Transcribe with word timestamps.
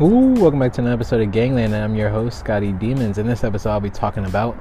Ooh, 0.00 0.34
welcome 0.40 0.58
back 0.58 0.72
to 0.72 0.80
another 0.80 0.94
episode 0.94 1.20
of 1.20 1.30
Gangland. 1.30 1.72
I'm 1.72 1.94
your 1.94 2.08
host, 2.08 2.40
Scotty 2.40 2.72
Demons. 2.72 3.16
In 3.16 3.28
this 3.28 3.44
episode, 3.44 3.70
I'll 3.70 3.80
be 3.80 3.90
talking 3.90 4.24
about 4.24 4.56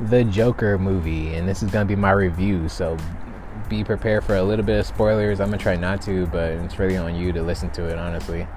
the 0.00 0.24
Joker 0.24 0.78
movie, 0.78 1.34
and 1.34 1.48
this 1.48 1.62
is 1.62 1.70
going 1.70 1.86
to 1.86 1.88
be 1.88 1.94
my 1.94 2.10
review. 2.10 2.68
So 2.68 2.96
be 3.68 3.84
prepared 3.84 4.24
for 4.24 4.34
a 4.34 4.42
little 4.42 4.64
bit 4.64 4.80
of 4.80 4.84
spoilers. 4.84 5.38
I'm 5.38 5.46
going 5.46 5.60
to 5.60 5.62
try 5.62 5.76
not 5.76 6.02
to, 6.02 6.26
but 6.26 6.50
it's 6.54 6.76
really 6.80 6.96
on 6.96 7.14
you 7.14 7.30
to 7.34 7.40
listen 7.40 7.70
to 7.70 7.84
it, 7.84 8.00
honestly. 8.00 8.48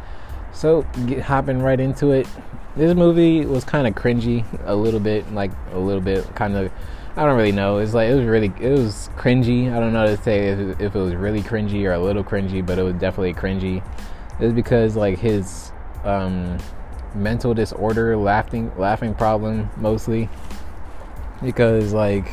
So, 0.53 0.87
get, 1.05 1.21
hopping 1.21 1.61
right 1.61 1.79
into 1.79 2.09
it. 2.09 2.27
This 2.75 2.95
movie 2.95 3.45
was 3.45 3.63
kind 3.63 3.85
of 3.85 3.93
cringy, 3.93 4.43
a 4.65 4.75
little 4.75 4.99
bit, 4.99 5.31
like 5.33 5.51
a 5.71 5.77
little 5.77 6.01
bit, 6.01 6.33
kind 6.33 6.55
of. 6.55 6.71
I 7.15 7.25
don't 7.25 7.37
really 7.37 7.51
know. 7.51 7.77
It's 7.77 7.93
like 7.93 8.09
it 8.09 8.15
was 8.15 8.25
really, 8.25 8.51
it 8.59 8.71
was 8.71 9.11
cringy. 9.17 9.71
I 9.71 9.79
don't 9.79 9.93
know 9.93 10.07
to 10.07 10.17
say 10.23 10.47
if, 10.47 10.81
if 10.81 10.95
it 10.95 10.99
was 10.99 11.13
really 11.13 11.43
cringy 11.43 11.83
or 11.85 11.93
a 11.93 11.99
little 11.99 12.23
cringy, 12.23 12.65
but 12.65 12.79
it 12.79 12.83
was 12.83 12.95
definitely 12.95 13.35
cringy. 13.35 13.87
It's 14.39 14.53
because 14.53 14.95
like 14.95 15.19
his 15.19 15.71
um, 16.03 16.57
mental 17.15 17.53
disorder, 17.53 18.17
laughing 18.17 18.71
laughing 18.77 19.13
problem 19.13 19.69
mostly 19.77 20.29
because 21.43 21.93
like 21.93 22.27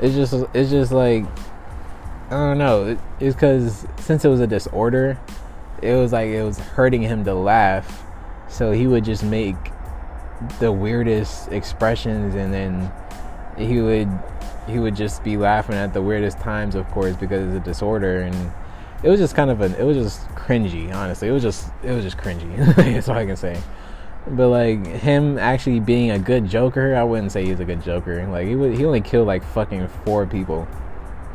it's 0.00 0.14
just 0.14 0.32
it's 0.54 0.70
just 0.70 0.92
like 0.92 1.24
I 2.28 2.36
don't 2.36 2.58
know. 2.58 2.96
It's 3.20 3.34
because 3.34 3.86
since 3.98 4.24
it 4.24 4.28
was 4.28 4.40
a 4.40 4.46
disorder, 4.46 5.18
it 5.82 5.94
was 5.94 6.12
like 6.12 6.28
it 6.28 6.42
was 6.42 6.58
hurting 6.58 7.02
him 7.02 7.24
to 7.24 7.34
laugh, 7.34 8.02
so 8.48 8.72
he 8.72 8.86
would 8.86 9.04
just 9.04 9.22
make 9.22 9.56
the 10.58 10.72
weirdest 10.72 11.52
expressions, 11.52 12.34
and 12.34 12.52
then 12.52 12.90
he 13.58 13.80
would 13.80 14.08
he 14.66 14.78
would 14.78 14.96
just 14.96 15.22
be 15.22 15.36
laughing 15.36 15.74
at 15.74 15.92
the 15.92 16.00
weirdest 16.00 16.38
times, 16.38 16.74
of 16.74 16.88
course, 16.90 17.16
because 17.16 17.46
it's 17.48 17.56
a 17.56 17.68
disorder 17.68 18.22
and 18.22 18.52
it 19.02 19.08
was 19.08 19.20
just 19.20 19.34
kind 19.34 19.50
of 19.50 19.60
an 19.60 19.74
it 19.74 19.84
was 19.84 19.96
just 19.96 20.28
cringy 20.30 20.94
honestly. 20.94 21.28
It 21.28 21.32
was 21.32 21.42
just 21.42 21.70
it 21.82 21.92
was 21.92 22.04
just 22.04 22.16
cringy 22.16 22.56
that's 22.76 23.08
all 23.08 23.16
i 23.16 23.26
can 23.26 23.36
say. 23.36 23.60
But 24.26 24.48
like 24.48 24.86
him 24.86 25.38
actually 25.38 25.80
being 25.80 26.12
a 26.12 26.18
good 26.18 26.48
joker 26.48 26.94
i 26.94 27.02
wouldn't 27.02 27.32
say 27.32 27.44
he's 27.44 27.60
a 27.60 27.64
good 27.64 27.82
joker. 27.82 28.26
Like 28.26 28.46
he 28.46 28.56
would 28.56 28.76
he 28.76 28.84
only 28.84 29.00
killed 29.00 29.26
like 29.26 29.44
fucking 29.44 29.88
four 30.04 30.26
people. 30.26 30.66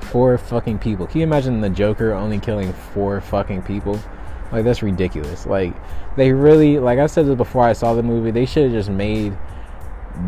Four 0.01 0.37
fucking 0.37 0.79
people. 0.79 1.07
Can 1.07 1.19
you 1.19 1.23
imagine 1.23 1.59
the 1.59 1.69
joker 1.69 2.13
only 2.13 2.39
killing 2.39 2.71
four 2.71 3.19
fucking 3.19 3.63
people? 3.63 3.99
Like 4.51 4.63
that's 4.63 4.81
ridiculous. 4.81 5.45
Like 5.45 5.75
they 6.17 6.33
really 6.33 6.79
like 6.79 6.99
i 6.99 7.05
said 7.05 7.25
this 7.25 7.35
before 7.35 7.63
i 7.63 7.71
saw 7.71 7.93
the 7.93 8.03
movie 8.03 8.31
they 8.31 8.45
should 8.45 8.63
have 8.63 8.73
just 8.73 8.89
made 8.89 9.37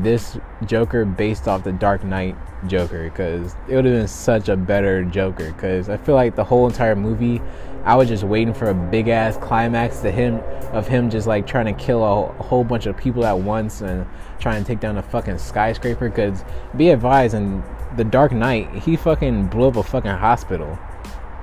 this 0.02 0.38
Joker 0.66 1.06
based 1.06 1.48
off 1.48 1.64
the 1.64 1.72
Dark 1.72 2.04
Knight 2.04 2.36
Joker 2.68 3.09
because 3.09 3.56
it 3.68 3.76
would 3.76 3.86
have 3.86 3.94
been 3.94 4.08
such 4.08 4.50
a 4.50 4.58
better 4.58 5.04
Joker. 5.04 5.52
Because 5.52 5.90
I 5.90 5.98
feel 5.98 6.16
like 6.16 6.36
the 6.36 6.44
whole 6.44 6.68
entire 6.68 6.96
movie, 6.96 7.42
I 7.84 7.96
was 7.96 8.08
just 8.08 8.23
waiting 8.23 8.54
for 8.54 8.70
a 8.70 8.73
big 8.73 9.08
ass 9.08 9.38
climax 9.38 10.00
to 10.00 10.12
him 10.12 10.36
of 10.73 10.88
him 10.88 11.09
just 11.09 11.28
like 11.28 11.48
trying 11.48 11.66
to 11.66 11.84
kill 11.84 12.04
a, 12.04 12.44
whole 12.44 12.64
bunch 12.64 12.86
of 12.86 12.96
people 12.98 13.26
at 13.26 13.38
once 13.38 13.81
and 13.81 14.06
trying 14.40 14.64
to 14.64 14.68
take 14.68 14.80
down 14.80 14.98
a 14.98 15.04
fucking 15.04 15.38
skyscraper. 15.38 16.09
Because 16.09 16.44
be 16.76 16.90
advised, 16.90 17.34
in 17.34 17.64
the 17.98 18.03
Dark 18.03 18.31
Knight, 18.31 18.70
he 18.74 18.96
fucking 18.96 19.48
blew 19.48 19.68
up 19.68 19.76
a 19.76 19.84
fucking 19.84 20.12
hospital. 20.12 20.78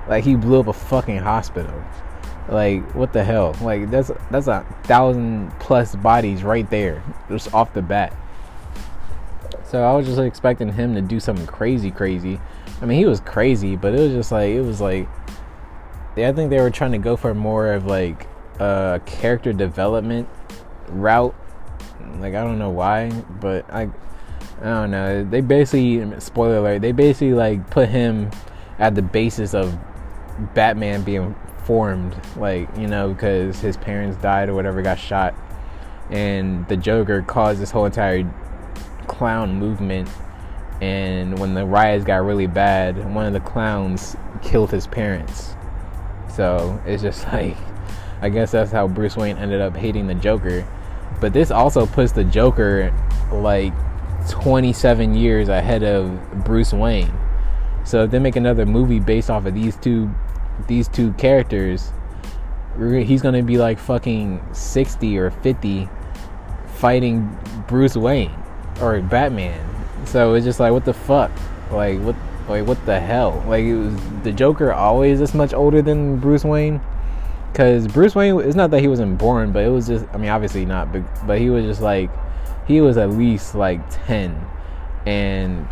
Like 0.07 0.23
he 0.23 0.35
blew 0.35 0.59
up 0.59 0.67
a 0.67 0.73
fucking 0.73 1.17
hospital. 1.17 1.83
Like 2.49 2.95
what 2.95 3.11
the 3.11 3.23
hell? 3.23 3.55
Like 3.61 3.91
that's 3.91 4.09
that's 4.31 4.47
a 4.47 4.65
thousand 4.83 5.51
plus 5.59 5.95
bodies 5.95 6.43
right 6.43 6.69
there, 6.69 7.03
just 7.29 7.53
off 7.53 7.73
the 7.73 7.81
bat. 7.81 8.15
So 9.69 9.83
I 9.83 9.93
was 9.95 10.05
just 10.05 10.19
expecting 10.19 10.71
him 10.71 10.95
to 10.95 11.01
do 11.01 11.19
something 11.19 11.45
crazy, 11.45 11.91
crazy. 11.91 12.39
I 12.81 12.85
mean, 12.85 12.99
he 12.99 13.05
was 13.05 13.19
crazy, 13.19 13.75
but 13.75 13.93
it 13.93 13.99
was 13.99 14.11
just 14.13 14.31
like 14.31 14.51
it 14.51 14.61
was 14.61 14.79
like 14.79 15.09
I 16.15 16.31
think 16.31 16.49
they 16.49 16.61
were 16.61 16.71
trying 16.71 16.93
to 16.93 16.97
go 16.97 17.17
for 17.17 17.33
more 17.33 17.73
of 17.73 17.85
like 17.85 18.27
a 18.59 19.01
character 19.05 19.53
development 19.53 20.29
route. 20.89 21.35
Like 22.19 22.33
I 22.33 22.43
don't 22.43 22.59
know 22.59 22.69
why, 22.69 23.09
but 23.41 23.71
I 23.71 23.89
I 24.61 24.63
don't 24.63 24.91
know. 24.91 25.23
They 25.23 25.41
basically 25.41 26.19
spoiler 26.19 26.57
alert. 26.57 26.81
They 26.81 26.93
basically 26.93 27.33
like 27.33 27.69
put 27.69 27.89
him 27.89 28.31
at 28.79 28.95
the 28.95 29.01
basis 29.01 29.53
of 29.53 29.77
Batman 30.53 31.03
being 31.03 31.35
formed, 31.65 32.15
like 32.37 32.69
you 32.77 32.87
know, 32.87 33.13
because 33.13 33.59
his 33.59 33.75
parents 33.75 34.17
died 34.21 34.47
or 34.47 34.55
whatever, 34.55 34.81
got 34.81 34.97
shot, 34.97 35.35
and 36.09 36.65
the 36.69 36.77
Joker 36.77 37.21
caused 37.21 37.59
this 37.59 37.71
whole 37.71 37.85
entire 37.85 38.23
clown 39.07 39.55
movement 39.55 40.09
and 40.81 41.37
when 41.39 41.53
the 41.53 41.65
riots 41.65 42.05
got 42.05 42.17
really 42.17 42.45
bad 42.45 42.97
one 43.13 43.25
of 43.25 43.33
the 43.33 43.39
clowns 43.39 44.15
killed 44.41 44.71
his 44.71 44.87
parents. 44.87 45.55
So 46.33 46.81
it's 46.85 47.01
just 47.01 47.25
like 47.33 47.57
i 48.19 48.29
guess 48.29 48.49
that's 48.51 48.71
how 48.71 48.87
bruce 48.87 49.15
wayne 49.15 49.37
ended 49.37 49.61
up 49.61 49.75
hating 49.75 50.07
the 50.07 50.15
joker. 50.15 50.67
But 51.19 51.33
this 51.33 51.49
also 51.49 51.85
puts 51.85 52.11
the 52.11 52.23
joker 52.23 52.93
like 53.31 53.73
27 54.29 55.15
years 55.15 55.49
ahead 55.49 55.83
of 55.83 56.43
bruce 56.43 56.73
wayne. 56.73 57.11
So 57.83 58.03
if 58.03 58.11
they 58.11 58.19
make 58.19 58.35
another 58.35 58.65
movie 58.65 58.99
based 58.99 59.29
off 59.29 59.45
of 59.45 59.53
these 59.53 59.77
two 59.77 60.13
these 60.67 60.87
two 60.87 61.13
characters 61.13 61.91
he's 62.77 63.21
gonna 63.21 63.43
be 63.43 63.57
like 63.57 63.79
fucking 63.79 64.43
60 64.53 65.17
or 65.17 65.31
50 65.31 65.89
fighting 66.75 67.37
bruce 67.67 67.95
wayne 67.95 68.31
or 68.81 69.01
Batman. 69.01 69.63
So 70.05 70.33
it's 70.33 70.45
just 70.45 70.59
like, 70.59 70.71
what 70.71 70.85
the 70.85 70.93
fuck? 70.93 71.31
Like, 71.71 71.99
what? 71.99 72.15
Like, 72.47 72.65
what 72.65 72.83
the 72.85 72.97
hell? 72.97 73.43
Like, 73.45 73.65
it 73.65 73.75
was 73.75 73.95
the 74.23 74.31
Joker 74.31 74.71
always 74.71 75.19
this 75.19 75.33
much 75.33 75.53
older 75.53 75.81
than 75.81 76.17
Bruce 76.17 76.45
Wayne? 76.45 76.79
Because 77.51 77.87
Bruce 77.87 78.15
Wayne, 78.15 78.39
it's 78.39 78.55
not 78.55 78.71
that 78.71 78.79
he 78.79 78.87
wasn't 78.87 79.17
born, 79.17 79.51
but 79.51 79.65
it 79.65 79.69
was 79.69 79.87
just, 79.87 80.05
I 80.13 80.17
mean, 80.17 80.29
obviously 80.29 80.65
not, 80.65 80.93
but, 80.93 81.01
but 81.25 81.39
he 81.39 81.49
was 81.49 81.65
just 81.65 81.81
like, 81.81 82.09
he 82.67 82.79
was 82.79 82.97
at 82.97 83.09
least 83.09 83.55
like 83.55 83.81
10. 84.05 84.45
And 85.05 85.67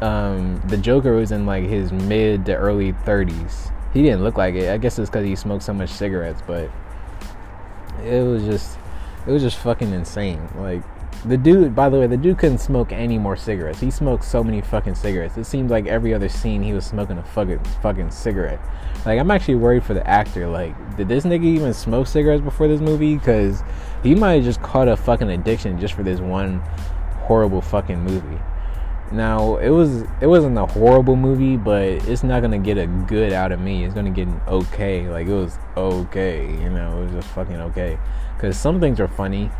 um, 0.00 0.60
the 0.66 0.76
Joker 0.76 1.16
was 1.16 1.32
in 1.32 1.46
like 1.46 1.64
his 1.64 1.92
mid 1.92 2.46
to 2.46 2.54
early 2.54 2.92
30s. 2.92 3.72
He 3.92 4.02
didn't 4.02 4.22
look 4.22 4.36
like 4.36 4.54
it. 4.54 4.68
I 4.70 4.76
guess 4.76 4.98
it's 4.98 5.08
because 5.08 5.24
he 5.24 5.34
smoked 5.34 5.64
so 5.64 5.72
much 5.72 5.90
cigarettes, 5.90 6.42
but 6.46 6.70
it 8.04 8.22
was 8.22 8.44
just, 8.44 8.76
it 9.26 9.30
was 9.30 9.42
just 9.42 9.56
fucking 9.58 9.92
insane. 9.92 10.46
Like, 10.56 10.82
the 11.26 11.36
dude, 11.36 11.74
by 11.74 11.88
the 11.88 11.98
way, 11.98 12.06
the 12.06 12.16
dude 12.16 12.38
couldn't 12.38 12.58
smoke 12.58 12.92
any 12.92 13.18
more 13.18 13.36
cigarettes. 13.36 13.80
He 13.80 13.90
smoked 13.90 14.24
so 14.24 14.44
many 14.44 14.60
fucking 14.60 14.94
cigarettes. 14.94 15.36
It 15.36 15.44
seems 15.44 15.70
like 15.70 15.86
every 15.86 16.12
other 16.12 16.28
scene 16.28 16.62
he 16.62 16.72
was 16.72 16.84
smoking 16.84 17.18
a 17.18 17.22
fucking 17.22 17.62
fucking 17.82 18.10
cigarette. 18.10 18.60
Like 19.06 19.18
I'm 19.18 19.30
actually 19.30 19.56
worried 19.56 19.84
for 19.84 19.94
the 19.94 20.06
actor. 20.06 20.46
Like, 20.46 20.96
did 20.96 21.08
this 21.08 21.24
nigga 21.24 21.44
even 21.44 21.72
smoke 21.72 22.06
cigarettes 22.06 22.42
before 22.42 22.68
this 22.68 22.80
movie? 22.80 23.16
Because 23.16 23.62
he 24.02 24.14
might 24.14 24.34
have 24.34 24.44
just 24.44 24.62
caught 24.62 24.88
a 24.88 24.96
fucking 24.96 25.30
addiction 25.30 25.80
just 25.80 25.94
for 25.94 26.02
this 26.02 26.20
one 26.20 26.60
horrible 27.24 27.62
fucking 27.62 28.02
movie. 28.02 28.40
Now 29.12 29.56
it 29.56 29.70
was 29.70 30.02
it 30.20 30.26
wasn't 30.26 30.58
a 30.58 30.66
horrible 30.66 31.16
movie, 31.16 31.56
but 31.56 31.84
it's 31.84 32.22
not 32.22 32.42
gonna 32.42 32.58
get 32.58 32.78
a 32.78 32.86
good 32.86 33.32
out 33.32 33.52
of 33.52 33.60
me. 33.60 33.84
It's 33.84 33.94
gonna 33.94 34.10
get 34.10 34.28
an 34.28 34.40
okay. 34.48 35.08
Like 35.08 35.26
it 35.26 35.34
was 35.34 35.58
okay, 35.76 36.50
you 36.50 36.70
know. 36.70 37.00
It 37.00 37.04
was 37.04 37.12
just 37.12 37.28
fucking 37.28 37.60
okay. 37.60 37.98
Because 38.36 38.58
some 38.58 38.80
things 38.80 39.00
are 39.00 39.08
funny 39.08 39.50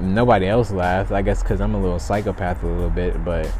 nobody 0.00 0.46
else 0.46 0.70
laughed. 0.70 1.12
I 1.12 1.22
guess 1.22 1.42
because 1.42 1.60
I'm 1.60 1.74
a 1.74 1.80
little 1.80 1.98
psychopath 1.98 2.62
a 2.62 2.66
little 2.66 2.90
bit, 2.90 3.24
but 3.24 3.50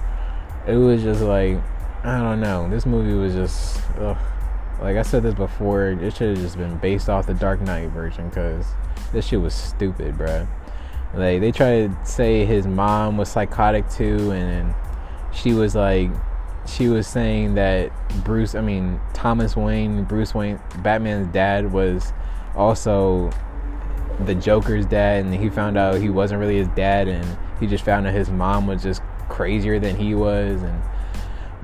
it 0.67 0.77
was 0.77 1.03
just 1.03 1.21
like 1.21 1.59
I 2.05 2.19
don't 2.19 2.41
know. 2.41 2.69
This 2.69 2.85
movie 2.85 3.15
was 3.15 3.35
just 3.35 3.81
ugh. 3.99 4.17
like 4.81 4.97
I 4.97 5.03
said 5.03 5.23
this 5.23 5.35
before. 5.35 5.87
It 5.89 6.15
should 6.15 6.37
have 6.37 6.45
just 6.45 6.59
been 6.59 6.77
based 6.79 7.09
off 7.09 7.27
the 7.27 7.35
Dark 7.35 7.61
Knight 7.61 7.89
version 7.91 8.29
because 8.29 8.67
this 9.13 9.27
shit 9.27 9.41
was 9.41 9.55
stupid, 9.55 10.17
bruh. 10.17 10.47
Like 11.15 11.41
they 11.41 11.53
tried 11.53 11.91
to 11.91 12.07
say 12.07 12.45
his 12.45 12.67
mom 12.67 13.17
was 13.17 13.31
psychotic 13.31 13.89
too, 13.89 14.33
and 14.33 14.75
she 15.33 15.53
was 15.53 15.75
like, 15.75 16.11
she 16.67 16.89
was 16.89 17.07
saying 17.07 17.55
that 17.55 17.91
Bruce, 18.25 18.55
I 18.55 18.61
mean 18.61 19.01
Thomas 19.13 19.57
Wayne, 19.57 20.05
Bruce 20.05 20.35
Wayne, 20.35 20.61
Batman's 20.83 21.33
dad 21.33 21.73
was 21.73 22.13
also 22.57 23.31
the 24.21 24.35
Joker's 24.35 24.87
dad, 24.87 25.25
and 25.25 25.35
he 25.35 25.49
found 25.51 25.77
out 25.77 25.97
he 25.97 26.11
wasn't 26.11 26.41
really 26.41 26.57
his 26.57 26.69
dad, 26.69 27.09
and 27.09 27.25
he 27.61 27.67
just 27.67 27.85
found 27.85 28.07
out 28.07 28.15
his 28.15 28.31
mom 28.31 28.67
was 28.67 28.83
just 28.83 29.03
crazier 29.29 29.79
than 29.79 29.97
he 29.97 30.15
was, 30.15 30.63
and 30.63 30.83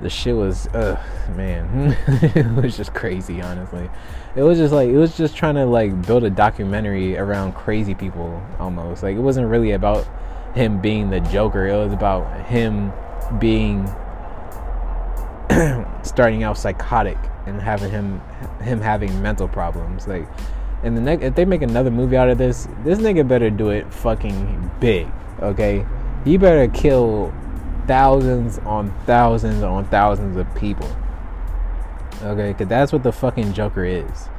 the 0.01 0.09
shit 0.09 0.35
was, 0.35 0.67
ugh, 0.73 0.99
man, 1.35 1.95
it 2.07 2.61
was 2.61 2.75
just 2.75 2.93
crazy. 2.93 3.41
Honestly, 3.41 3.89
it 4.35 4.43
was 4.43 4.57
just 4.57 4.73
like 4.73 4.89
it 4.89 4.97
was 4.97 5.15
just 5.15 5.35
trying 5.35 5.55
to 5.55 5.65
like 5.65 6.05
build 6.05 6.23
a 6.23 6.29
documentary 6.29 7.17
around 7.17 7.53
crazy 7.53 7.95
people 7.95 8.41
almost. 8.59 9.03
Like 9.03 9.15
it 9.15 9.21
wasn't 9.21 9.47
really 9.47 9.71
about 9.71 10.07
him 10.55 10.81
being 10.81 11.09
the 11.09 11.19
Joker. 11.19 11.67
It 11.67 11.77
was 11.77 11.93
about 11.93 12.45
him 12.47 12.91
being 13.39 13.85
starting 16.03 16.43
out 16.43 16.57
psychotic 16.57 17.17
and 17.45 17.61
having 17.61 17.91
him 17.91 18.19
him 18.61 18.81
having 18.81 19.21
mental 19.21 19.47
problems. 19.47 20.07
Like 20.07 20.27
and 20.83 20.97
the 20.97 21.01
next 21.01 21.23
if 21.23 21.35
they 21.35 21.45
make 21.45 21.61
another 21.61 21.91
movie 21.91 22.17
out 22.17 22.29
of 22.29 22.37
this, 22.37 22.67
this 22.83 22.99
nigga 22.99 23.27
better 23.27 23.49
do 23.49 23.69
it 23.69 23.91
fucking 23.93 24.71
big, 24.79 25.07
okay? 25.41 25.85
He 26.25 26.37
better 26.37 26.67
kill 26.71 27.33
thousands 27.87 28.59
on 28.59 28.93
thousands 29.05 29.63
on 29.63 29.85
thousands 29.89 30.37
of 30.37 30.53
people. 30.55 30.89
Okay, 32.23 32.53
cause 32.53 32.67
that's 32.67 32.93
what 32.93 33.03
the 33.03 33.11
fucking 33.11 33.53
Joker 33.53 33.83
is. 33.83 34.29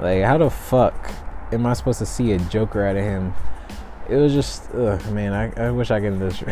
Like, 0.00 0.22
how 0.22 0.38
the 0.38 0.50
fuck 0.50 1.10
am 1.52 1.66
I 1.66 1.72
supposed 1.72 1.98
to 2.00 2.06
see 2.06 2.32
a 2.32 2.38
Joker 2.38 2.84
out 2.84 2.96
of 2.96 3.02
him? 3.02 3.34
It 4.08 4.16
was 4.16 4.32
just, 4.32 4.70
ugh, 4.74 5.04
man. 5.12 5.32
I, 5.32 5.66
I 5.66 5.70
wish 5.70 5.90
I 5.90 6.00
could 6.00 6.18
just. 6.18 6.44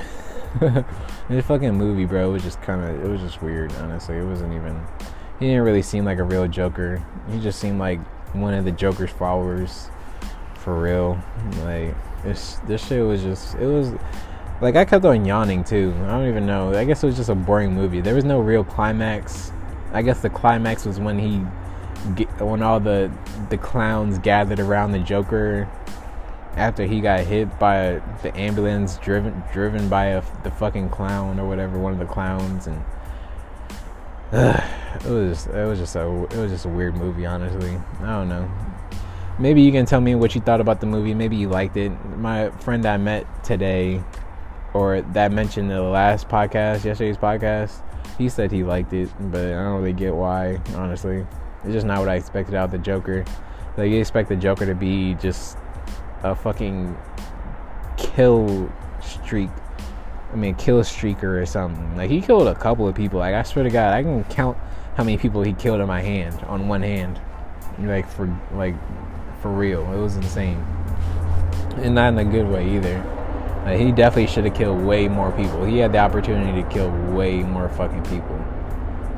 the 0.60 1.42
fucking 1.42 1.75
movie, 1.75 2.04
bro, 2.04 2.31
was 2.31 2.42
just 2.42 2.60
kind 2.62 2.82
of. 2.82 3.04
It 3.04 3.08
was 3.08 3.20
just 3.20 3.42
weird. 3.42 3.72
Honestly, 3.75 4.16
it 4.16 4.25
wasn't 4.25 4.54
even. 4.54 4.81
He 5.38 5.46
didn't 5.46 5.62
really 5.62 5.82
seem 5.82 6.04
like 6.04 6.19
a 6.19 6.25
real 6.25 6.48
Joker. 6.48 7.04
He 7.31 7.40
just 7.40 7.58
seemed 7.58 7.78
like 7.78 8.00
one 8.34 8.54
of 8.54 8.64
the 8.64 8.72
Joker's 8.72 9.10
followers, 9.10 9.88
for 10.56 10.81
real. 10.81 11.19
Like 11.62 11.94
this, 12.22 12.56
this 12.66 12.86
shit 12.86 13.04
was 13.04 13.22
just. 13.22 13.54
It 13.56 13.66
was. 13.66 13.92
Like 14.60 14.76
I 14.76 14.84
kept 14.84 15.04
on 15.04 15.25
yawning 15.25 15.64
too. 15.64 15.92
I 16.04 16.08
don't 16.08 16.28
even 16.28 16.46
know. 16.46 16.75
I 16.75 16.84
guess 16.84 17.02
it 17.02 17.06
was 17.06 17.16
just 17.16 17.28
a 17.28 17.34
boring 17.34 17.75
movie. 17.75 18.00
There 18.00 18.14
was 18.14 18.25
no 18.25 18.40
real 18.40 18.64
climax. 18.64 19.52
I 19.92 20.02
guess 20.02 20.20
the 20.20 20.31
climax 20.31 20.84
was 20.84 20.98
when 20.98 21.19
he 21.19 21.38
when 22.42 22.62
all 22.62 22.81
the 22.81 23.10
the 23.50 23.56
clowns 23.56 24.19
gathered 24.19 24.60
around 24.60 24.92
the 24.92 24.98
Joker 24.98 25.69
after 26.56 26.84
he 26.84 27.00
got 27.00 27.20
hit 27.20 27.58
by 27.58 28.00
the 28.22 28.36
ambulance 28.36 28.98
driven 28.98 29.42
driven 29.52 29.88
by 29.88 30.06
a, 30.06 30.22
the 30.42 30.50
fucking 30.50 30.90
clown 30.90 31.40
or 31.40 31.48
whatever, 31.48 31.78
one 31.78 31.92
of 31.92 31.98
the 31.98 32.04
clowns, 32.04 32.66
and 32.66 32.82
uh, 34.32 34.69
it 34.96 35.11
was 35.11 35.46
it 35.46 35.64
was 35.67 35.79
just 35.79 35.96
a 35.96 36.06
it 36.31 36.37
was 36.37 36.50
just 36.50 36.64
a 36.64 36.69
weird 36.69 36.96
movie. 36.96 37.26
Honestly, 37.26 37.79
I 38.00 38.06
don't 38.06 38.29
know. 38.29 38.50
Maybe 39.38 39.62
you 39.62 39.73
can 39.73 39.85
tell 39.85 40.00
me 40.00 40.14
what 40.14 40.35
you 40.35 40.41
thought 40.41 40.61
about 40.61 40.81
the 40.81 40.87
movie. 40.87 41.14
Maybe 41.14 41.37
you 41.37 41.49
liked 41.49 41.76
it. 41.76 41.91
My 42.17 42.50
friend 42.50 42.87
I 42.87 42.96
met 42.96 43.44
today, 43.44 44.02
or 44.73 45.00
that 45.00 45.32
mentioned 45.32 45.70
the 45.70 45.82
last 45.82 46.29
podcast, 46.29 46.85
yesterday's 46.85 47.17
podcast, 47.17 47.82
he 48.17 48.29
said 48.29 48.52
he 48.52 48.62
liked 48.62 48.93
it, 48.93 49.08
but 49.19 49.44
I 49.44 49.64
don't 49.64 49.81
really 49.81 49.93
get 49.93 50.14
why. 50.14 50.61
Honestly. 50.75 51.26
It's 51.64 51.73
just 51.73 51.87
not 51.87 51.99
what 51.99 52.11
I 52.11 52.17
expected 52.17 52.55
out 52.55 52.67
of 52.67 52.70
the 52.73 52.79
Joker. 52.79 53.25
Like 53.76 53.91
you 53.91 53.99
expect 53.99 54.29
the 54.29 54.37
Joker 54.37 54.67
to 54.67 54.75
be 54.75 55.14
just 55.14 55.56
a 56.23 56.35
fucking 56.35 56.96
kill 57.96 58.70
streak. 59.00 59.49
I 60.31 60.37
mean, 60.37 60.55
kill 60.56 60.81
streaker 60.81 61.41
or 61.41 61.46
something. 61.46 61.96
Like 61.96 62.11
he 62.11 62.20
killed 62.20 62.49
a 62.49 62.55
couple 62.55 62.87
of 62.87 62.94
people. 62.94 63.19
Like 63.19 63.35
I 63.35 63.43
swear 63.44 63.64
to 63.64 63.70
God, 63.70 63.94
I 63.94 64.02
can 64.02 64.25
count 64.25 64.58
how 64.96 65.05
many 65.05 65.19
people 65.19 65.43
he 65.43 65.52
killed 65.52 65.81
in 65.81 65.87
my 65.87 66.00
hand 66.00 66.41
on 66.46 66.69
one 66.69 66.82
hand. 66.82 67.20
Like 67.79 68.08
for 68.08 68.26
like 68.55 68.75
for 69.43 69.50
real, 69.50 69.82
it 69.93 69.99
was 69.99 70.17
insane, 70.17 70.58
and 71.76 71.94
not 71.94 72.12
in 72.12 72.19
a 72.19 72.25
good 72.25 72.49
way 72.49 72.76
either. 72.76 73.02
Like, 73.64 73.81
he 73.81 73.93
definitely 73.93 74.32
should 74.32 74.44
have 74.44 74.55
killed 74.55 74.81
way 74.82 75.08
more 75.08 75.32
people. 75.32 75.64
He 75.64 75.79
had 75.79 75.93
the 75.93 75.99
opportunity 75.99 76.62
to 76.62 76.69
kill 76.69 76.91
way 77.12 77.43
more 77.43 77.69
fucking 77.70 78.05
people. 78.05 78.38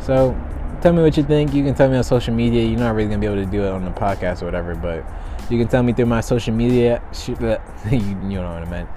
So 0.00 0.38
tell 0.80 0.92
me 0.92 1.02
what 1.02 1.16
you 1.16 1.22
think. 1.22 1.52
You 1.52 1.64
can 1.64 1.74
tell 1.74 1.88
me 1.90 1.96
on 1.96 2.04
social 2.04 2.32
media. 2.32 2.64
You're 2.64 2.78
not 2.78 2.94
really 2.94 3.08
gonna 3.08 3.20
be 3.20 3.26
able 3.26 3.44
to 3.44 3.50
do 3.50 3.62
it 3.64 3.68
on 3.68 3.84
the 3.84 3.90
podcast 3.90 4.42
or 4.42 4.46
whatever, 4.46 4.74
but 4.74 5.04
you 5.50 5.58
can 5.58 5.68
tell 5.68 5.82
me 5.82 5.92
through 5.92 6.06
my 6.06 6.22
social 6.22 6.54
media. 6.54 7.02
Shoot, 7.12 7.40
you 7.90 8.00
know 8.00 8.42
what 8.42 8.62
I 8.62 8.64
meant. 8.64 8.88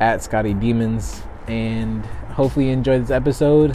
At 0.00 0.22
Scotty 0.22 0.52
Demons, 0.52 1.22
and 1.46 2.04
hopefully 2.34 2.66
you 2.66 2.72
enjoyed 2.72 3.02
this 3.02 3.10
episode. 3.10 3.74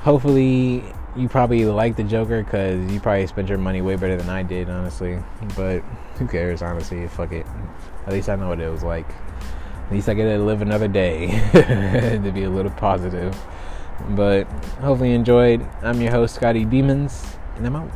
Hopefully 0.00 0.84
you 1.16 1.28
probably 1.28 1.64
like 1.66 1.96
the 1.96 2.04
Joker 2.04 2.42
because 2.42 2.90
you 2.90 3.00
probably 3.00 3.26
spent 3.26 3.48
your 3.48 3.58
money 3.58 3.82
way 3.82 3.96
better 3.96 4.16
than 4.16 4.28
I 4.28 4.42
did, 4.42 4.70
honestly. 4.70 5.18
But 5.56 5.80
who 6.16 6.26
cares, 6.26 6.62
honestly? 6.62 7.06
Fuck 7.08 7.32
it. 7.32 7.46
At 8.06 8.12
least 8.12 8.28
I 8.28 8.36
know 8.36 8.48
what 8.48 8.60
it 8.60 8.70
was 8.70 8.82
like. 8.82 9.08
At 9.86 9.92
least 9.92 10.08
I 10.08 10.14
get 10.14 10.24
to 10.24 10.38
live 10.38 10.62
another 10.62 10.88
day 10.88 11.28
to 11.52 12.32
be 12.32 12.44
a 12.44 12.50
little 12.50 12.70
positive. 12.72 13.36
But 14.10 14.44
hopefully 14.80 15.10
you 15.10 15.14
enjoyed. 15.14 15.66
I'm 15.82 16.00
your 16.00 16.10
host, 16.10 16.34
Scotty 16.34 16.64
Demons, 16.64 17.36
and 17.56 17.66
I'm 17.66 17.76
out. 17.76 17.90